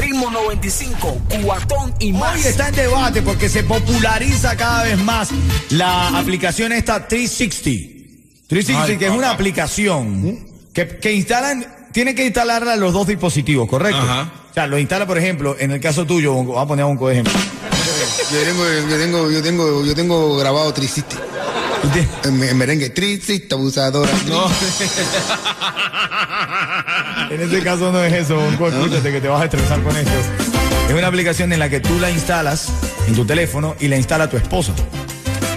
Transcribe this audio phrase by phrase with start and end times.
[0.00, 2.36] Ritmo 95, cuatón y más.
[2.36, 5.30] Hoy está en debate porque se populariza cada vez más
[5.70, 8.00] la aplicación esta 360.
[8.48, 10.38] 360, que es una aplicación
[10.72, 14.00] que, que instalan, tienen que instalarla los dos dispositivos, ¿correcto?
[14.00, 14.32] Ajá.
[14.50, 17.12] O sea, lo instala, por ejemplo, en el caso tuyo, vamos a poner un de
[17.12, 17.32] ejemplo.
[18.32, 21.16] Yo tengo, yo tengo, yo tengo, yo tengo grabado Triciste.
[22.24, 24.10] En, en merengue, Triciste, abusadora.
[24.28, 24.50] No,
[27.30, 30.10] En este caso no es eso, Bonco, escúchate que te vas a estresar con esto.
[30.88, 32.68] Es una aplicación en la que tú la instalas
[33.06, 34.72] en tu teléfono y la instala tu esposa.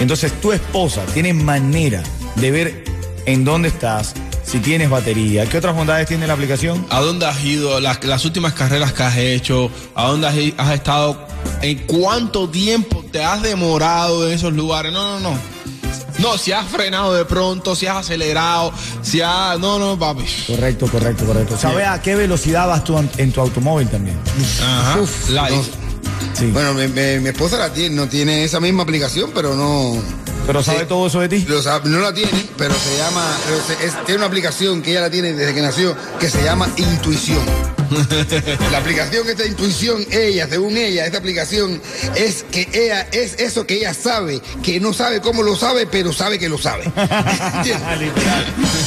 [0.00, 2.02] Entonces tu esposa tiene manera
[2.36, 2.84] de ver
[3.26, 4.14] en dónde estás,
[4.44, 5.48] si tienes batería.
[5.48, 6.86] ¿Qué otras bondades tiene la aplicación?
[6.90, 7.80] ¿A dónde has ido?
[7.80, 9.70] Las, las últimas carreras que has hecho.
[9.94, 11.26] ¿A dónde has, has estado?
[11.62, 14.92] ¿En cuánto tiempo te has demorado en esos lugares?
[14.92, 15.55] No, no, no.
[16.18, 18.72] No, si has frenado de pronto, si has acelerado,
[19.02, 19.58] si has...
[19.58, 20.24] No, no, papi.
[20.46, 21.58] Correcto, correcto, correcto.
[21.58, 24.18] ¿Sabe a qué velocidad vas tú en- tu automóvil también?
[24.62, 24.98] Ajá.
[25.00, 25.46] Uf, no.
[26.32, 26.46] Sí.
[26.52, 30.00] Bueno, mi, mi- mi esposa la tiene, no tiene esa misma aplicación, pero no.
[30.46, 30.84] Pero ¿sabe Sí.
[30.88, 31.44] todo eso de ti?
[31.48, 33.22] Lo sabe- no la tiene, pero se llama.
[33.82, 37.42] es- tiene una aplicación que ella la tiene desde que nació que se llama Intuición.
[38.72, 41.80] la aplicación, esta intuición, ella, según ella, esta aplicación
[42.14, 46.12] es que ella es eso que ella sabe, que no sabe cómo lo sabe, pero
[46.12, 46.84] sabe que lo sabe.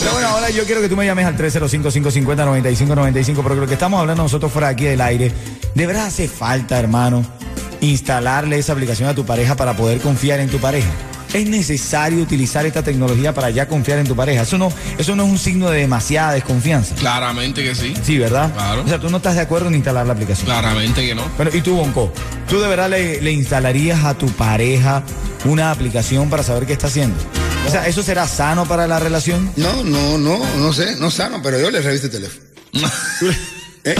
[0.00, 4.00] Pero bueno, ahora yo quiero que tú me llames al 305-550-9595, porque lo que estamos
[4.00, 5.32] hablando nosotros fuera aquí del aire,
[5.74, 7.24] de verdad hace falta, hermano,
[7.80, 10.88] instalarle esa aplicación a tu pareja para poder confiar en tu pareja.
[11.32, 14.42] Es necesario utilizar esta tecnología para ya confiar en tu pareja.
[14.42, 16.94] Eso no, eso no es un signo de demasiada desconfianza.
[16.94, 17.94] Claramente que sí.
[18.02, 18.52] Sí, ¿verdad?
[18.54, 18.82] Claro.
[18.84, 20.46] O sea, tú no estás de acuerdo en instalar la aplicación.
[20.46, 21.24] Claramente que no.
[21.36, 22.12] Bueno, y tú, Bonco,
[22.48, 25.02] ¿tú de verdad le, le instalarías a tu pareja
[25.44, 27.16] una aplicación para saber qué está haciendo?
[27.66, 29.50] O sea, ¿eso será sano para la relación?
[29.56, 32.44] No, no, no, no sé, no sano, pero yo le reviso el teléfono.
[33.84, 33.94] ¿Eh?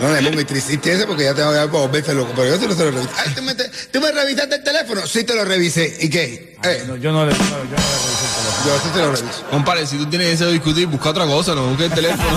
[0.00, 2.68] No le pongo triste ese porque ya te voy a volverse loco, pero yo te
[2.68, 3.10] lo, te lo reviso.
[3.16, 5.06] Ay, ¿tú me, te- ¿tú me revisaste el teléfono?
[5.06, 5.96] Sí te lo revisé.
[6.00, 6.56] ¿Y qué?
[6.62, 8.66] Eh, No, yo no le, no, yo no le reviso el teléfono.
[8.66, 9.44] yo sí te lo reviso.
[9.50, 12.28] Compadre, si tú tienes ese discutir, busca otra cosa, no busca el teléfono.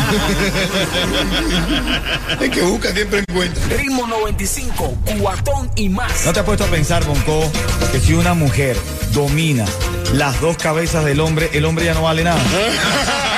[2.39, 3.61] Es que busca siempre encuentra.
[3.75, 6.25] Ritmo 95, cuatón y más.
[6.25, 7.51] ¿No te has puesto a pensar, Bonco,
[7.91, 8.77] que si una mujer
[9.13, 9.65] domina
[10.13, 12.39] las dos cabezas del hombre, el hombre ya no vale nada?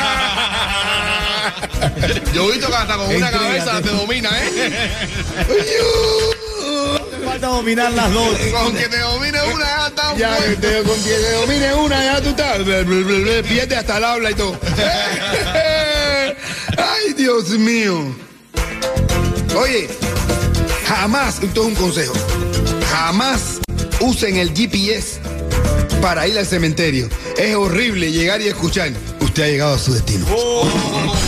[2.33, 4.81] Yo he visto que hasta con una cabeza te domina, ¿eh?
[7.11, 8.37] Te falta dominar las dos.
[8.51, 12.03] Con que te domine una ya está Ya, que te, con que te domine una,
[12.03, 12.57] ya tú estás.
[13.47, 14.59] Pierde hasta el habla y todo.
[16.77, 18.15] Ay, Dios mío.
[19.55, 19.89] Oye,
[20.87, 22.13] jamás, esto es un consejo,
[22.89, 23.59] jamás
[23.99, 25.19] usen el GPS
[26.01, 27.09] para ir al cementerio.
[27.37, 28.91] Es horrible llegar y escuchar.
[29.31, 30.25] Usted ha llegado a su destino.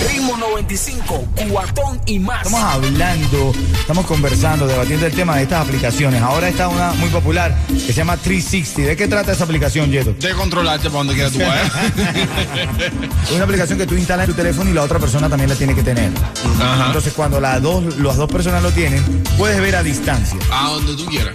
[0.10, 2.46] Ritmo 95, cuatón y más.
[2.46, 6.22] Estamos hablando, estamos conversando, debatiendo el tema de estas aplicaciones.
[6.22, 8.90] Ahora está una muy popular que se llama 360.
[8.90, 10.12] ¿De qué trata esa aplicación, Yeto?
[10.20, 11.72] De controlarte para donde quieras tú vayas.
[13.24, 15.56] Es una aplicación que tú instalas en tu teléfono y la otra persona también la
[15.56, 16.12] tiene que tener.
[16.60, 16.88] Ajá.
[16.88, 20.94] Entonces, cuando las dos, las dos personas lo tienen, puedes ver a distancia A donde
[20.98, 21.34] tú quieras.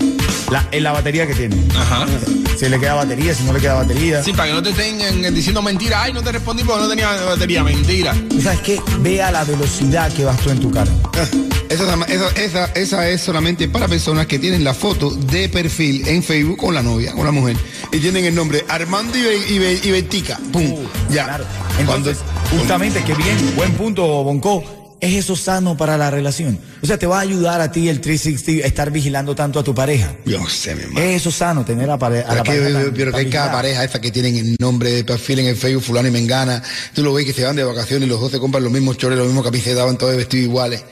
[0.51, 1.57] La, en la batería que tiene.
[1.77, 2.07] Ajá.
[2.59, 4.23] Si le queda batería, si no le queda batería.
[4.23, 6.03] Sí, para que no te estén eh, diciendo mentira.
[6.03, 7.63] Ay, no te respondí porque no tenía batería.
[7.63, 8.15] Mentira.
[8.29, 8.81] ¿Tú sabes qué?
[9.01, 10.91] Ve a la velocidad que vas tú en tu carro.
[11.15, 11.25] Ah,
[11.69, 15.49] Esa, nada más- esa, esa, esa es solamente para personas que tienen la foto de
[15.49, 17.57] perfil en Facebook con la novia, con la mujer.
[17.93, 20.39] Y tienen el nombre Armando y, Be- y, Be- y Betica.
[20.53, 20.75] Pum.
[21.11, 21.25] ya.
[21.25, 21.45] Claro.
[21.79, 22.19] Entonces,
[22.51, 24.65] justamente, qué bien, buen punto, Bonco.
[25.01, 26.59] ¿Es eso sano para la relación?
[26.83, 29.63] O sea, te va a ayudar a ti el 360 a estar vigilando tanto a
[29.65, 30.17] tu pareja.
[30.25, 31.07] Yo sé, mi hermano.
[31.07, 32.81] ¿Es eso sano tener a, pare- a la pareja?
[32.97, 35.85] pero que hay cada pareja esa que tienen el nombre de perfil en el Facebook,
[35.85, 36.63] fulano y mengana.
[36.95, 38.97] Tú lo ves que se van de vacaciones y los dos se compran los mismos
[38.99, 40.83] chores, los mismos camisetas, van todos vestidos iguales.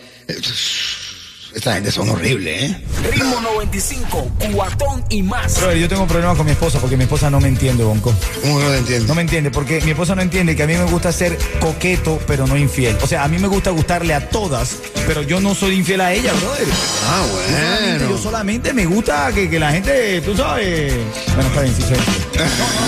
[1.57, 2.77] Esta gente son horribles, ¿eh?
[3.11, 5.57] Ritmo 95, cuatón y más.
[5.59, 8.13] Brother, yo tengo problemas con mi esposa porque mi esposa no me entiende, Bonco.
[8.43, 9.09] ¿Cómo no lo entiendo?
[9.09, 12.19] No me entiende porque mi esposa no entiende que a mí me gusta ser coqueto,
[12.27, 12.99] pero no infiel.
[13.03, 14.77] O sea, a mí me gusta gustarle a todas,
[15.07, 16.67] pero yo no soy infiel a ella, brother.
[17.09, 18.11] Ah, Yo solamente, bueno.
[18.11, 20.93] yo solamente me gusta que, que la gente, tú sabes.
[21.35, 21.97] Bueno, está bien, sí soy.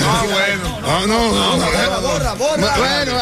[0.07, 0.79] Ah, bueno.
[0.83, 1.57] No, no, no.
[1.57, 2.77] borra, borra, borra.
[2.77, 3.19] Bueno,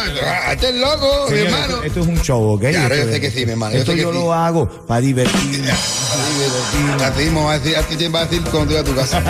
[0.48, 1.82] hazte el loco, mi hermano.
[1.84, 2.60] esto, es un show, ¿ok?
[2.62, 4.18] Claro, yo Esto sé es- que sí, mi hermano, yo Esto sé que yo sí.
[4.18, 5.35] lo hago para divertirme.
[7.04, 9.22] Así mismo va a decir, así te va a decir cuando llegue a tu casa.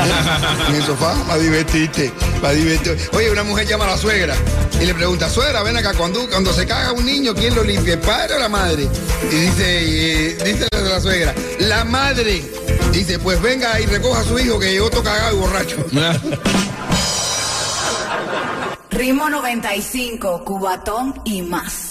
[0.68, 3.16] en el sofá, para divertirte, para divertirte.
[3.16, 4.34] Oye, una mujer llama a la suegra
[4.80, 7.94] y le pregunta, suegra, ven acá, cuando, cuando se caga un niño, ¿quién lo limpia,
[7.94, 8.88] el padre o la madre?
[9.30, 12.44] Y dice, eh, dice la suegra, la madre.
[12.92, 15.76] Dice, pues venga y recoja a su hijo que llegó todo cagado y borracho.
[18.90, 21.86] Ritmo 95, Cubatón y más.